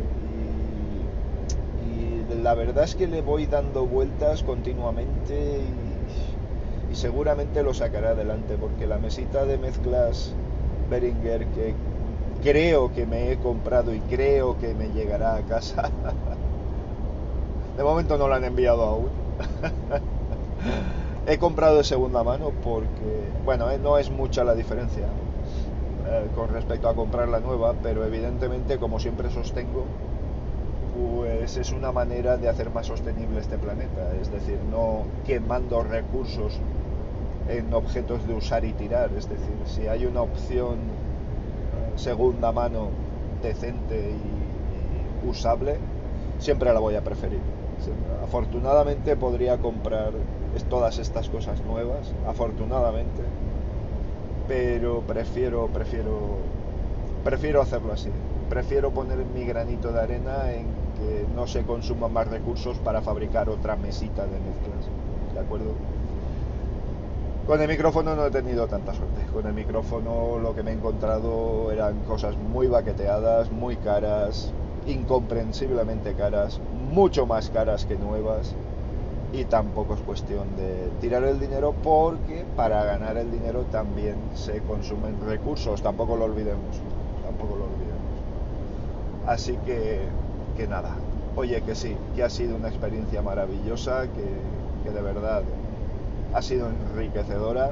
Y, 1.85 2.43
la 2.43 2.55
verdad 2.55 2.85
es 2.85 2.95
que 2.95 3.09
le 3.09 3.21
voy 3.21 3.47
dando 3.47 3.87
vueltas 3.87 4.45
continuamente 4.45 5.61
y, 6.91 6.95
seguramente 6.95 7.63
lo 7.63 7.75
sacaré 7.75 8.09
adelante 8.09 8.57
porque 8.59 8.87
la 8.87 8.99
mesita 8.99 9.45
de 9.45 9.59
mezclas 9.59 10.35
Beringer 10.91 11.47
que 11.47 11.75
creo 12.43 12.93
que 12.93 13.07
me 13.07 13.31
he 13.31 13.39
comprado 13.39 13.95
y 13.95 14.01
creo 14.01 14.59
que 14.59 14.75
me 14.75 14.89
llegará 14.89 15.37
a 15.37 15.43
casa. 15.43 15.91
De 17.77 17.85
momento 17.85 18.19
no 18.19 18.29
la 18.29 18.37
han 18.37 18.45
enviado 18.45 18.83
aún. 18.85 19.11
He 21.27 21.39
comprado 21.39 21.77
de 21.77 21.85
segunda 21.85 22.25
mano 22.25 22.51
porque, 22.65 23.31
bueno, 23.45 23.71
eh, 23.71 23.79
no 23.79 23.99
es 23.99 24.11
mucha 24.11 24.43
la 24.43 24.55
diferencia 24.55 25.05
eh, 26.07 26.27
con 26.35 26.49
respecto 26.49 26.89
a 26.89 26.95
comprar 26.95 27.29
la 27.29 27.41
nueva, 27.41 27.75
pero 27.83 28.05
evidentemente, 28.07 28.79
como 28.79 28.99
siempre 28.99 29.31
sostengo, 29.31 29.85
pues 30.97 31.57
es 31.59 31.73
una 31.73 31.93
manera 31.93 32.39
de 32.39 32.49
hacer 32.49 32.71
más 32.71 32.87
sostenible 32.87 33.39
este 33.39 33.59
planeta, 33.59 34.15
es 34.21 34.31
decir, 34.33 34.59
no 34.71 35.03
quemando 35.27 35.83
recursos 35.83 36.59
en 37.49 37.73
objetos 37.75 38.27
de 38.27 38.35
usar 38.35 38.65
y 38.65 38.73
tirar, 38.73 39.11
es 39.17 39.29
decir, 39.29 39.57
si 39.67 39.89
hay 39.89 40.07
una 40.07 40.23
opción 40.23 40.77
eh, 40.77 41.99
segunda 41.99 42.51
mano 42.51 42.89
decente 43.43 44.11
y 44.11 45.29
usable, 45.29 45.77
siempre 46.39 46.73
la 46.73 46.81
voy 46.81 46.95
a 46.95 47.03
preferir. 47.03 47.41
Afortunadamente 48.23 49.17
podría 49.17 49.59
comprar 49.59 50.13
todas 50.69 50.99
estas 50.99 51.29
cosas 51.29 51.63
nuevas, 51.65 52.13
afortunadamente, 52.27 53.23
pero 54.49 55.01
prefiero, 55.03 55.69
prefiero, 55.69 56.39
prefiero 57.25 57.63
hacerlo 57.63 57.93
así. 57.93 58.11
Prefiero 58.49 58.91
poner 58.91 59.19
mi 59.19 59.45
granito 59.45 59.93
de 59.93 60.01
arena 60.01 60.53
en 60.53 60.67
que 60.99 61.25
no 61.37 61.47
se 61.47 61.63
consuman 61.63 62.13
más 62.13 62.27
recursos 62.29 62.79
para 62.79 63.01
fabricar 63.01 63.49
otra 63.49 63.77
mesita 63.77 64.25
de 64.25 64.41
mezclas. 64.41 64.89
¿De 65.35 65.41
acuerdo? 65.41 65.73
Con 67.47 67.61
el 67.61 67.69
micrófono 67.69 68.17
no 68.17 68.27
he 68.27 68.31
tenido 68.31 68.67
tanta 68.67 68.93
suerte. 68.93 69.23
Con 69.33 69.47
el 69.47 69.53
micrófono 69.53 70.39
lo 70.39 70.55
que 70.55 70.63
me 70.63 70.73
he 70.73 70.75
encontrado 70.75 71.71
eran 71.71 72.01
cosas 72.01 72.37
muy 72.37 72.67
baqueteadas, 72.67 73.53
muy 73.53 73.77
caras, 73.77 74.53
incomprensiblemente 74.87 76.15
caras, 76.15 76.61
mucho 76.93 77.27
más 77.27 77.51
caras 77.51 77.87
que 77.87 77.97
nuevas 77.97 78.55
y 79.33 79.45
tampoco 79.45 79.95
es 79.95 80.01
cuestión 80.01 80.57
de 80.57 80.91
tirar 81.01 81.23
el 81.25 81.39
dinero 81.39 81.75
porque 81.83 82.45
para 82.57 82.85
ganar 82.85 83.17
el 83.17 83.31
dinero 83.31 83.63
también 83.71 84.17
se 84.35 84.61
consumen 84.63 85.21
recursos, 85.25 85.83
tampoco 85.83 86.17
lo 86.17 86.25
olvidemos, 86.25 86.77
tampoco 87.25 87.57
lo 87.57 87.65
olvidemos. 87.65 87.91
Así 89.27 89.57
que, 89.65 90.01
que 90.57 90.67
nada, 90.67 90.97
oye 91.37 91.63
que 91.63 91.75
sí, 91.75 91.97
que 92.17 92.25
ha 92.25 92.31
sido 92.31 92.57
una 92.57 92.69
experiencia 92.69 93.23
maravillosa, 93.23 94.03
que, 94.03 94.25
que 94.85 94.91
de 94.91 95.03
verdad 95.03 95.43
ha 96.35 96.43
sido 96.43 96.69
enriquecedora 96.69 97.71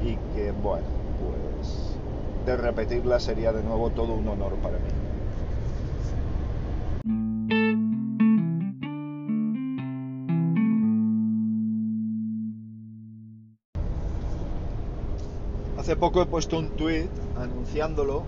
y 0.00 0.16
que 0.34 0.52
bueno, 0.52 0.86
pues 1.20 1.96
de 2.46 2.56
repetirla 2.56 3.20
sería 3.20 3.52
de 3.52 3.62
nuevo 3.62 3.90
todo 3.90 4.14
un 4.14 4.26
honor 4.26 4.54
para 4.56 4.78
mí. 4.78 4.97
Poco 15.98 16.22
he 16.22 16.26
puesto 16.26 16.58
un 16.58 16.70
tweet 16.70 17.08
anunciándolo 17.36 18.22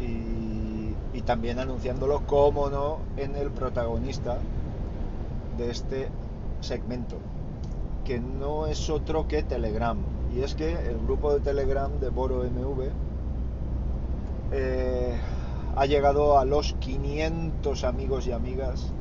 y, 0.00 1.22
también 1.26 1.58
anunciándolo, 1.58 2.26
como 2.26 2.70
no, 2.70 2.98
en 3.18 3.36
el 3.36 3.50
protagonista 3.50 4.38
de 5.58 5.70
este 5.70 6.08
segmento, 6.60 7.18
que 8.04 8.18
no 8.18 8.66
es 8.66 8.88
otro 8.88 9.28
que 9.28 9.42
Telegram. 9.42 9.98
Y 10.34 10.40
es 10.40 10.54
que 10.54 10.72
el 10.72 10.98
grupo 10.98 11.32
de 11.34 11.40
Telegram 11.40 11.92
de 12.00 12.08
Boro 12.08 12.42
MV 12.42 12.88
eh, 14.52 15.14
ha 15.76 15.86
llegado 15.86 16.38
a 16.38 16.46
los 16.46 16.72
500 16.80 17.84
amigos 17.84 18.26
y 18.26 18.32
amigas 18.32 18.92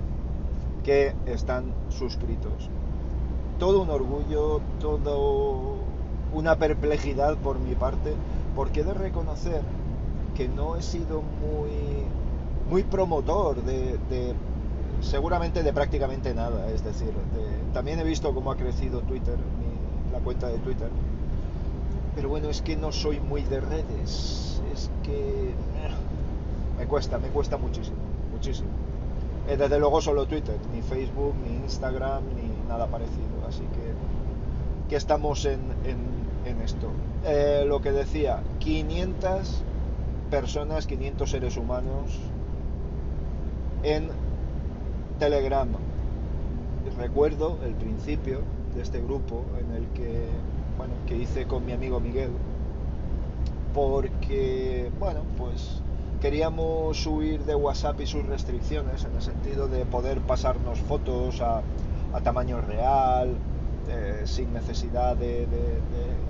que 0.84 1.16
están 1.26 1.74
suscritos. 1.88 2.70
Todo 3.60 3.82
un 3.82 3.90
orgullo, 3.90 4.60
todo 4.80 5.89
una 6.34 6.58
perplejidad 6.58 7.38
por 7.38 7.60
mi 7.60 7.76
parte, 7.76 8.14
porque 8.56 8.82
he 8.82 8.84
de 8.84 8.94
reconocer 8.94 9.62
que 10.36 10.48
no 10.48 10.76
he 10.76 10.82
sido 10.82 11.22
muy, 11.22 12.06
muy 12.70 12.84
promotor 12.84 13.62
de, 13.64 14.34
seguramente 15.02 15.64
de 15.64 15.74
prácticamente 15.74 16.34
nada, 16.34 16.70
es 16.72 16.84
decir, 16.84 17.12
también 17.74 18.00
he 18.00 18.04
visto 18.04 18.34
cómo 18.34 18.52
ha 18.52 18.56
crecido 18.56 19.02
Twitter, 19.02 19.38
la 20.12 20.20
cuenta 20.20 20.48
de 20.48 20.58
Twitter, 20.60 20.90
pero 22.16 22.30
bueno, 22.30 22.50
es 22.50 22.62
que 22.62 22.76
no 22.76 22.92
soy 22.92 23.20
muy 23.20 23.44
de 23.44 23.60
redes, 23.62 24.62
es 24.74 24.90
que 25.04 25.50
eh, 25.50 25.54
me 26.78 26.86
cuesta, 26.86 27.18
me 27.18 27.30
cuesta 27.30 27.58
muchísimo, 27.58 27.98
muchísimo. 28.32 28.70
Eh, 29.48 29.58
desde 29.58 29.80
luego 29.80 30.02
solo 30.02 30.26
Twitter, 30.26 30.58
ni 30.74 30.82
Facebook, 30.82 31.34
ni 31.44 31.56
Instagram, 31.64 32.24
ni 32.36 32.68
nada 32.68 32.88
parecido, 32.88 33.46
así 33.48 33.62
que, 33.62 33.94
que 34.90 34.96
estamos 34.96 35.46
en, 35.46 35.60
en, 35.86 36.62
esto. 36.62 36.88
Eh, 37.26 37.64
lo 37.68 37.80
que 37.80 37.92
decía, 37.92 38.42
500 38.60 39.62
personas, 40.32 40.88
500 40.88 41.30
seres 41.30 41.58
humanos 41.58 42.20
en 43.84 44.10
Telegram. 45.20 45.70
Recuerdo 46.98 47.60
el 47.64 47.76
principio 47.76 48.42
de 48.76 48.82
este 48.82 49.00
grupo 49.00 49.46
en 49.60 49.76
el 49.76 49.88
que, 49.90 50.26
bueno, 50.78 50.94
que 51.08 51.18
hice 51.18 51.46
con 51.46 51.66
mi 51.66 51.72
amigo 51.72 52.00
Miguel, 52.00 52.32
porque, 53.74 54.92
bueno, 55.00 55.22
pues 55.38 55.82
queríamos 56.22 57.06
huir 57.06 57.46
de 57.46 57.56
WhatsApp 57.56 58.02
y 58.02 58.06
sus 58.06 58.26
restricciones 58.26 59.06
en 59.06 59.16
el 59.16 59.22
sentido 59.22 59.68
de 59.68 59.86
poder 59.86 60.20
pasarnos 60.20 60.80
fotos 60.80 61.42
a, 61.42 61.62
tamaño 62.24 62.60
real, 62.60 63.36
eh, 63.88 64.22
sin 64.26 64.54
necesidad 64.54 65.16
de, 65.16 65.48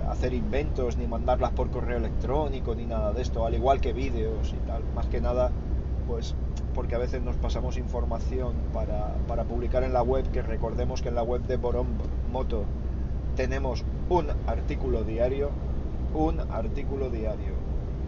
hacer 0.08 0.34
inventos 0.34 0.96
ni 0.96 1.06
mandarlas 1.06 1.52
por 1.52 1.70
correo 1.70 1.98
electrónico 1.98 2.74
ni 2.74 2.84
nada 2.84 3.12
de 3.12 3.22
esto, 3.22 3.46
al 3.46 3.54
igual 3.54 3.80
que 3.80 3.92
vídeos 3.92 4.52
y 4.52 4.66
tal. 4.66 4.82
Más 4.94 5.06
que 5.06 5.20
nada, 5.20 5.50
pues 6.08 6.34
porque 6.74 6.94
a 6.94 6.98
veces 6.98 7.22
nos 7.22 7.36
pasamos 7.36 7.76
información 7.76 8.54
para, 8.72 9.14
para 9.26 9.44
publicar 9.44 9.84
en 9.84 9.92
la 9.92 10.02
web, 10.02 10.30
que 10.30 10.42
recordemos 10.42 11.02
que 11.02 11.08
en 11.08 11.14
la 11.14 11.22
web 11.22 11.42
de 11.42 11.56
Borom 11.56 11.86
Moto 12.32 12.64
tenemos 13.36 13.84
un 14.08 14.26
artículo 14.46 15.04
diario, 15.04 15.50
un 16.14 16.40
artículo 16.40 17.10
diario 17.10 17.54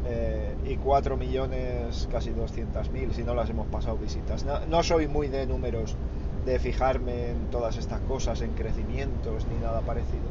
eh, 0.05 0.55
y 0.65 0.77
4 0.77 1.17
millones, 1.17 2.09
casi 2.11 2.31
200 2.31 2.91
mil, 2.91 3.13
si 3.13 3.23
no 3.23 3.35
las 3.35 3.49
hemos 3.51 3.67
pasado 3.69 3.97
visitas. 3.97 4.45
No, 4.69 4.83
soy 4.83 5.07
muy 5.07 5.29
de 5.29 5.47
números, 5.47 5.97
de 6.45 6.59
fijarme 6.59 7.31
en 7.31 7.51
todas 7.51 7.77
estas 7.77 8.01
cosas, 8.01 8.41
en 8.41 8.53
crecimientos 8.53 9.47
ni 9.47 9.59
nada 9.59 9.81
parecido. 9.81 10.31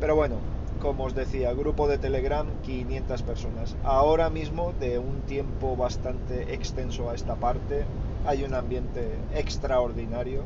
Pero 0.00 0.16
bueno, 0.16 0.36
como 0.80 1.04
os 1.04 1.14
decía, 1.14 1.52
grupo 1.52 1.86
de 1.86 1.98
Telegram, 1.98 2.46
500 2.62 3.22
personas. 3.22 3.76
Ahora 3.84 4.30
mismo, 4.30 4.72
de 4.80 4.98
un 4.98 5.22
tiempo 5.22 5.76
bastante 5.76 6.54
extenso 6.54 7.10
a 7.10 7.14
esta 7.14 7.36
parte, 7.36 7.84
hay 8.26 8.44
un 8.44 8.54
ambiente 8.54 9.16
extraordinario, 9.34 10.42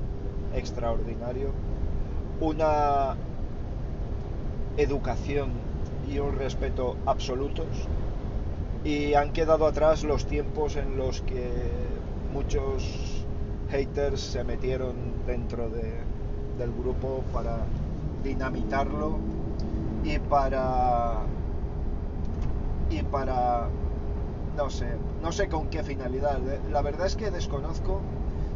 extraordinario, 0.54 1.50
una 2.40 3.16
educación 4.76 5.50
y 6.10 6.18
un 6.18 6.36
respeto 6.36 6.96
absolutos 7.06 7.66
y 8.84 9.14
han 9.14 9.32
quedado 9.32 9.66
atrás 9.66 10.04
los 10.04 10.26
tiempos 10.26 10.76
en 10.76 10.96
los 10.96 11.22
que 11.22 11.50
muchos 12.32 13.05
haters 13.70 14.20
se 14.20 14.44
metieron 14.44 14.94
dentro 15.26 15.68
del 15.68 16.72
grupo 16.72 17.22
para 17.32 17.58
dinamitarlo 18.22 19.18
y 20.04 20.18
para 20.18 21.20
y 22.90 23.02
para 23.02 23.68
no 24.56 24.70
sé 24.70 24.86
no 25.22 25.32
sé 25.32 25.48
con 25.48 25.68
qué 25.68 25.82
finalidad. 25.82 26.38
La 26.70 26.82
verdad 26.82 27.06
es 27.06 27.16
que 27.16 27.30
desconozco 27.30 28.00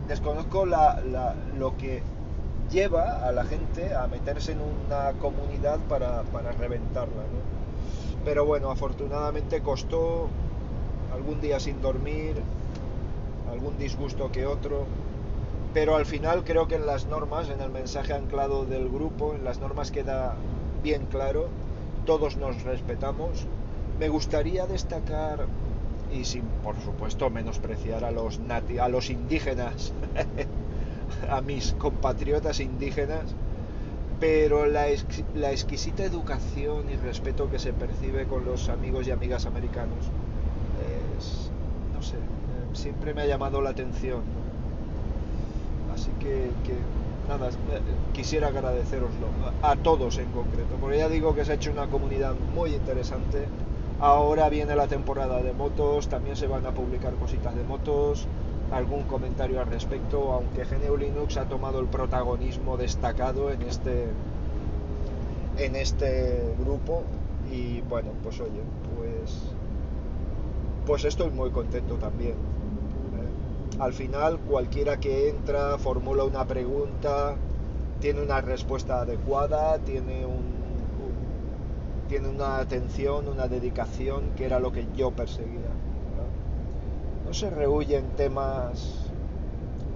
desconozco 0.08 0.64
lo 0.66 1.76
que 1.76 2.02
lleva 2.70 3.26
a 3.26 3.32
la 3.32 3.44
gente 3.44 3.94
a 3.94 4.06
meterse 4.06 4.52
en 4.52 4.58
una 4.60 5.12
comunidad 5.20 5.78
para, 5.88 6.22
para 6.24 6.52
reventarla 6.52 7.24
pero 8.24 8.44
bueno, 8.44 8.70
afortunadamente 8.70 9.62
costó 9.62 10.28
algún 11.14 11.40
día 11.40 11.58
sin 11.58 11.80
dormir, 11.80 12.36
algún 13.50 13.76
disgusto 13.78 14.30
que 14.32 14.46
otro, 14.46 14.86
pero 15.74 15.96
al 15.96 16.06
final 16.06 16.44
creo 16.44 16.66
que 16.68 16.76
en 16.76 16.86
las 16.86 17.06
normas, 17.06 17.48
en 17.48 17.60
el 17.60 17.70
mensaje 17.70 18.12
anclado 18.12 18.64
del 18.64 18.88
grupo, 18.88 19.34
en 19.34 19.44
las 19.44 19.60
normas 19.60 19.90
queda 19.90 20.34
bien 20.82 21.06
claro, 21.06 21.48
todos 22.06 22.36
nos 22.36 22.62
respetamos. 22.62 23.46
Me 23.98 24.08
gustaría 24.08 24.66
destacar, 24.66 25.46
y 26.12 26.24
sin 26.24 26.42
por 26.64 26.74
supuesto 26.80 27.30
menospreciar 27.30 28.04
a 28.04 28.10
los, 28.10 28.40
nati 28.40 28.78
a 28.78 28.88
los 28.88 29.10
indígenas, 29.10 29.92
a 31.30 31.40
mis 31.40 31.72
compatriotas 31.74 32.60
indígenas, 32.60 33.34
pero 34.18 34.66
la, 34.66 34.88
exquisita 34.88 36.04
educación 36.04 36.90
y 36.90 36.96
respeto 36.96 37.50
que 37.50 37.58
se 37.58 37.72
percibe 37.72 38.26
con 38.26 38.44
los 38.44 38.68
amigos 38.68 39.06
y 39.06 39.12
amigas 39.12 39.46
americanos 39.46 40.06
es, 41.18 41.50
no 41.94 42.02
sé, 42.02 42.16
siempre 42.72 43.14
me 43.14 43.22
ha 43.22 43.26
llamado 43.26 43.60
la 43.62 43.70
atención. 43.70 44.22
Así 45.92 46.10
que, 46.20 46.50
nada, 47.28 47.50
quisiera 48.12 48.48
agradeceroslo, 48.48 49.26
a 49.62 49.76
todos 49.76 50.18
en 50.18 50.30
concreto, 50.30 50.76
porque 50.80 50.98
ya 50.98 51.08
digo 51.08 51.34
que 51.34 51.44
se 51.44 51.52
ha 51.52 51.54
hecho 51.56 51.72
una 51.72 51.86
comunidad 51.86 52.34
muy 52.54 52.74
interesante. 52.74 53.46
Ahora 54.00 54.48
viene 54.48 54.74
la 54.76 54.86
temporada 54.86 55.42
de 55.42 55.52
motos, 55.52 56.08
también 56.08 56.36
se 56.36 56.46
van 56.46 56.64
a 56.64 56.70
publicar 56.70 57.12
cositas 57.14 57.54
de 57.54 57.64
motos, 57.64 58.26
algún 58.72 59.02
comentario 59.02 59.60
al 59.60 59.66
respecto, 59.66 60.32
aunque 60.32 60.64
GNU 60.64 60.96
Linux 60.96 61.36
ha 61.36 61.44
tomado 61.44 61.80
el 61.80 61.86
protagonismo 61.86 62.76
destacado 62.76 63.50
en 63.50 63.62
este 63.62 64.06
en 65.58 65.76
este 65.76 66.54
grupo 66.58 67.02
y 67.52 67.80
bueno, 67.82 68.10
pues 68.22 68.40
oye, 68.40 68.62
pues 68.96 69.42
pues 70.86 71.04
estoy 71.04 71.30
muy 71.30 71.50
contento 71.50 71.96
también. 71.96 72.34
Al 73.78 73.92
final 73.92 74.38
cualquiera 74.40 74.98
que 74.98 75.30
entra 75.30 75.78
formula 75.78 76.24
una 76.24 76.44
pregunta, 76.44 77.34
tiene 78.00 78.22
una 78.22 78.40
respuesta 78.40 79.02
adecuada, 79.02 79.78
tiene 79.78 80.26
un 80.26 80.60
tiene 82.08 82.28
una 82.28 82.58
atención, 82.58 83.28
una 83.28 83.46
dedicación 83.46 84.30
que 84.36 84.44
era 84.44 84.58
lo 84.58 84.72
que 84.72 84.84
yo 84.96 85.12
perseguía 85.12 85.70
no 87.30 87.34
se 87.34 87.48
rehuyen 87.48 88.04
temas 88.16 89.04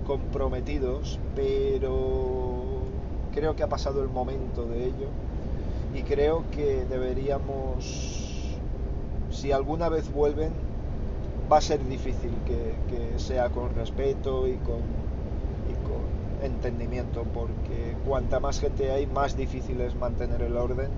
comprometidos, 0.06 1.18
pero 1.34 2.52
creo 3.34 3.56
que 3.56 3.64
ha 3.64 3.68
pasado 3.68 4.02
el 4.02 4.08
momento 4.08 4.64
de 4.66 4.84
ello 4.84 5.08
y 5.92 6.02
creo 6.02 6.44
que 6.52 6.84
deberíamos, 6.84 8.56
si 9.32 9.50
alguna 9.50 9.88
vez 9.88 10.12
vuelven, 10.12 10.52
va 11.50 11.58
a 11.58 11.60
ser 11.60 11.84
difícil 11.86 12.32
que, 12.46 12.74
sea 13.18 13.48
con 13.50 13.74
respeto 13.74 14.48
y 14.48 14.56
con, 14.56 14.80
y 15.70 15.74
con 15.86 16.44
entendimiento, 16.44 17.24
porque 17.32 17.96
cuanta 18.06 18.40
más 18.40 18.60
gente 18.60 18.90
hay, 18.90 19.06
más 19.06 19.36
difícil 19.36 19.80
es 19.80 19.94
mantener 19.94 20.42
el 20.42 20.56
orden, 20.56 20.88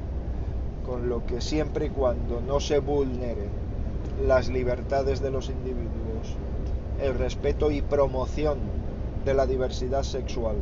con 0.87 1.09
lo 1.09 1.27
que 1.27 1.41
siempre 1.41 1.87
y 1.87 1.91
cuando 1.91 2.41
no 2.41 2.61
se 2.61 2.79
vulneren 2.79 3.51
las 4.27 4.49
libertades 4.49 5.21
de 5.21 5.31
los 5.31 5.51
individuos, 5.51 6.37
el 7.03 7.19
respeto 7.19 7.71
y 7.71 7.83
promoción 7.83 8.59
de 9.25 9.35
la 9.35 9.47
diversidad 9.47 10.05
sexual 10.05 10.57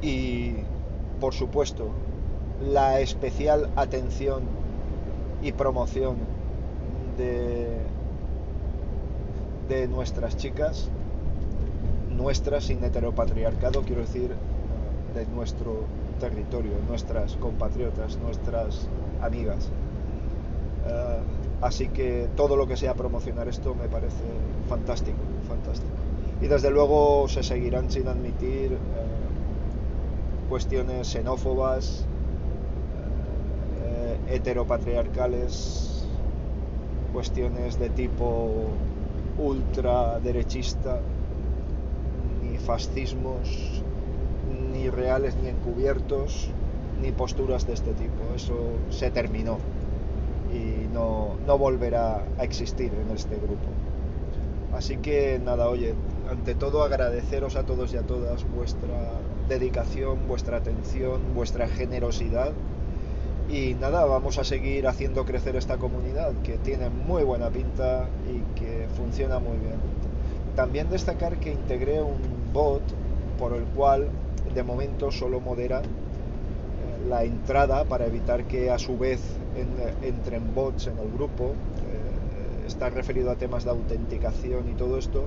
y, 0.00 0.52
por 1.20 1.34
supuesto, 1.34 1.88
la 2.62 3.00
especial 3.00 3.70
atención 3.76 4.42
y 5.42 5.52
promoción 5.52 6.16
de, 7.18 7.78
de 9.68 9.88
nuestras 9.88 10.36
chicas, 10.36 10.88
nuestras 12.10 12.64
sin 12.64 12.82
heteropatriarcado, 12.84 13.82
quiero 13.82 14.02
decir, 14.02 14.34
de 15.14 15.26
nuestro 15.26 15.84
territorio, 16.20 16.72
nuestras 16.88 17.36
compatriotas, 17.36 18.18
nuestras 18.18 18.88
amigas. 19.20 19.70
Eh, 20.86 21.18
Así 21.64 21.88
que 21.88 22.28
todo 22.36 22.56
lo 22.56 22.66
que 22.66 22.76
sea 22.76 22.92
promocionar 22.92 23.48
esto 23.48 23.74
me 23.74 23.88
parece 23.88 24.22
fantástico, 24.68 25.16
fantástico. 25.48 25.90
Y 26.42 26.46
desde 26.46 26.70
luego 26.70 27.26
se 27.26 27.42
seguirán 27.42 27.90
sin 27.90 28.06
admitir 28.06 28.72
eh, 28.72 28.76
cuestiones 30.50 31.08
xenófobas, 31.08 32.04
eh, 33.82 34.34
heteropatriarcales, 34.34 36.06
cuestiones 37.14 37.78
de 37.78 37.88
tipo 37.88 38.66
ultraderechista, 39.38 41.00
ni 42.42 42.58
fascismos, 42.58 43.82
ni 44.72 44.88
reales 44.90 45.36
ni 45.42 45.48
encubiertos, 45.48 46.50
ni 47.00 47.12
posturas 47.12 47.66
de 47.66 47.74
este 47.74 47.92
tipo. 47.92 48.34
Eso 48.34 48.54
se 48.90 49.10
terminó 49.10 49.58
y 50.52 50.86
no, 50.92 51.34
no 51.46 51.58
volverá 51.58 52.22
a 52.38 52.44
existir 52.44 52.92
en 52.94 53.14
este 53.14 53.36
grupo. 53.36 53.68
Así 54.74 54.96
que 54.96 55.40
nada, 55.44 55.68
oye, 55.68 55.94
ante 56.30 56.54
todo 56.54 56.82
agradeceros 56.82 57.56
a 57.56 57.64
todos 57.64 57.92
y 57.94 57.96
a 57.96 58.02
todas 58.02 58.44
vuestra 58.56 59.20
dedicación, 59.48 60.26
vuestra 60.26 60.56
atención, 60.56 61.20
vuestra 61.34 61.68
generosidad. 61.68 62.52
Y 63.48 63.74
nada, 63.74 64.04
vamos 64.06 64.38
a 64.38 64.44
seguir 64.44 64.86
haciendo 64.86 65.24
crecer 65.24 65.56
esta 65.56 65.76
comunidad 65.76 66.32
que 66.42 66.56
tiene 66.58 66.88
muy 66.88 67.24
buena 67.24 67.50
pinta 67.50 68.08
y 68.26 68.58
que 68.58 68.88
funciona 68.96 69.38
muy 69.38 69.58
bien. 69.58 69.76
También 70.56 70.88
destacar 70.88 71.36
que 71.36 71.52
integré 71.52 72.00
un 72.00 72.18
bot 72.52 72.82
por 73.38 73.52
el 73.52 73.64
cual 73.64 74.08
de 74.54 74.62
momento 74.62 75.10
solo 75.10 75.40
modera 75.40 75.80
eh, 75.80 77.08
la 77.08 77.24
entrada 77.24 77.84
para 77.84 78.06
evitar 78.06 78.44
que 78.44 78.70
a 78.70 78.78
su 78.78 78.96
vez 78.96 79.20
entren 80.02 80.54
bots 80.54 80.86
en 80.86 80.98
el 80.98 81.10
grupo. 81.12 81.48
Eh, 81.48 82.66
está 82.66 82.88
referido 82.88 83.30
a 83.30 83.36
temas 83.36 83.64
de 83.64 83.70
autenticación 83.70 84.70
y 84.70 84.74
todo 84.74 84.96
esto 84.96 85.26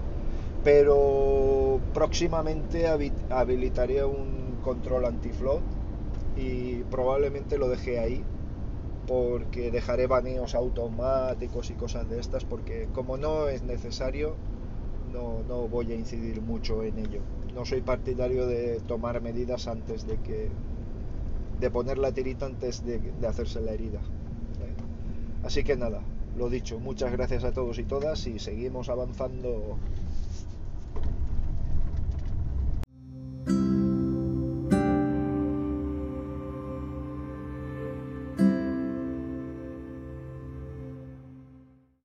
pero 0.63 1.80
próximamente 1.93 2.88
habilitaré 3.30 4.03
un 4.03 4.58
control 4.63 5.06
anti-float 5.06 5.62
y 6.38 6.84
probablemente 6.84 7.58
lo 7.58 7.67
deje 7.67 8.00
ahí 8.00 8.23
porque 9.08 9.71
dejaré 9.71 10.08
baneos 10.08 10.54
automáticos 10.54 11.69
y 11.69 11.73
cosas 11.73 12.10
de 12.10 12.19
estas 12.19 12.43
porque 12.43 12.88
como 12.93 13.17
no 13.17 13.47
es 13.50 13.63
necesario 13.63 14.36
no, 15.12 15.41
no, 15.47 15.67
voy 15.67 15.91
a 15.91 15.95
incidir 15.95 16.41
mucho 16.41 16.84
en 16.84 17.00
ello. 17.00 17.21
No 17.54 17.65
soy 17.65 17.80
partidario 17.82 18.45
de 18.45 18.82
tomar 18.82 19.21
medidas 19.21 19.67
antes 19.67 20.06
de 20.06 20.17
que 20.17 20.50
de 21.62 21.71
poner 21.71 21.97
la 21.97 22.12
tirita 22.12 22.45
antes 22.45 22.86
de, 22.86 23.00
de 23.00 23.28
hacerse 23.28 23.62
la 23.62 23.71
herida 23.71 24.00
así 25.43 25.63
que 25.63 25.76
nada 25.76 26.04
lo 26.38 26.50
dicho 26.50 26.78
muchas 26.80 27.12
gracias 27.12 27.43
a 27.43 27.52
todos 27.52 27.80
y 27.80 27.84
todas 27.84 28.28
y 28.28 28.38
seguimos 28.38 28.89
avanzando 28.89 29.78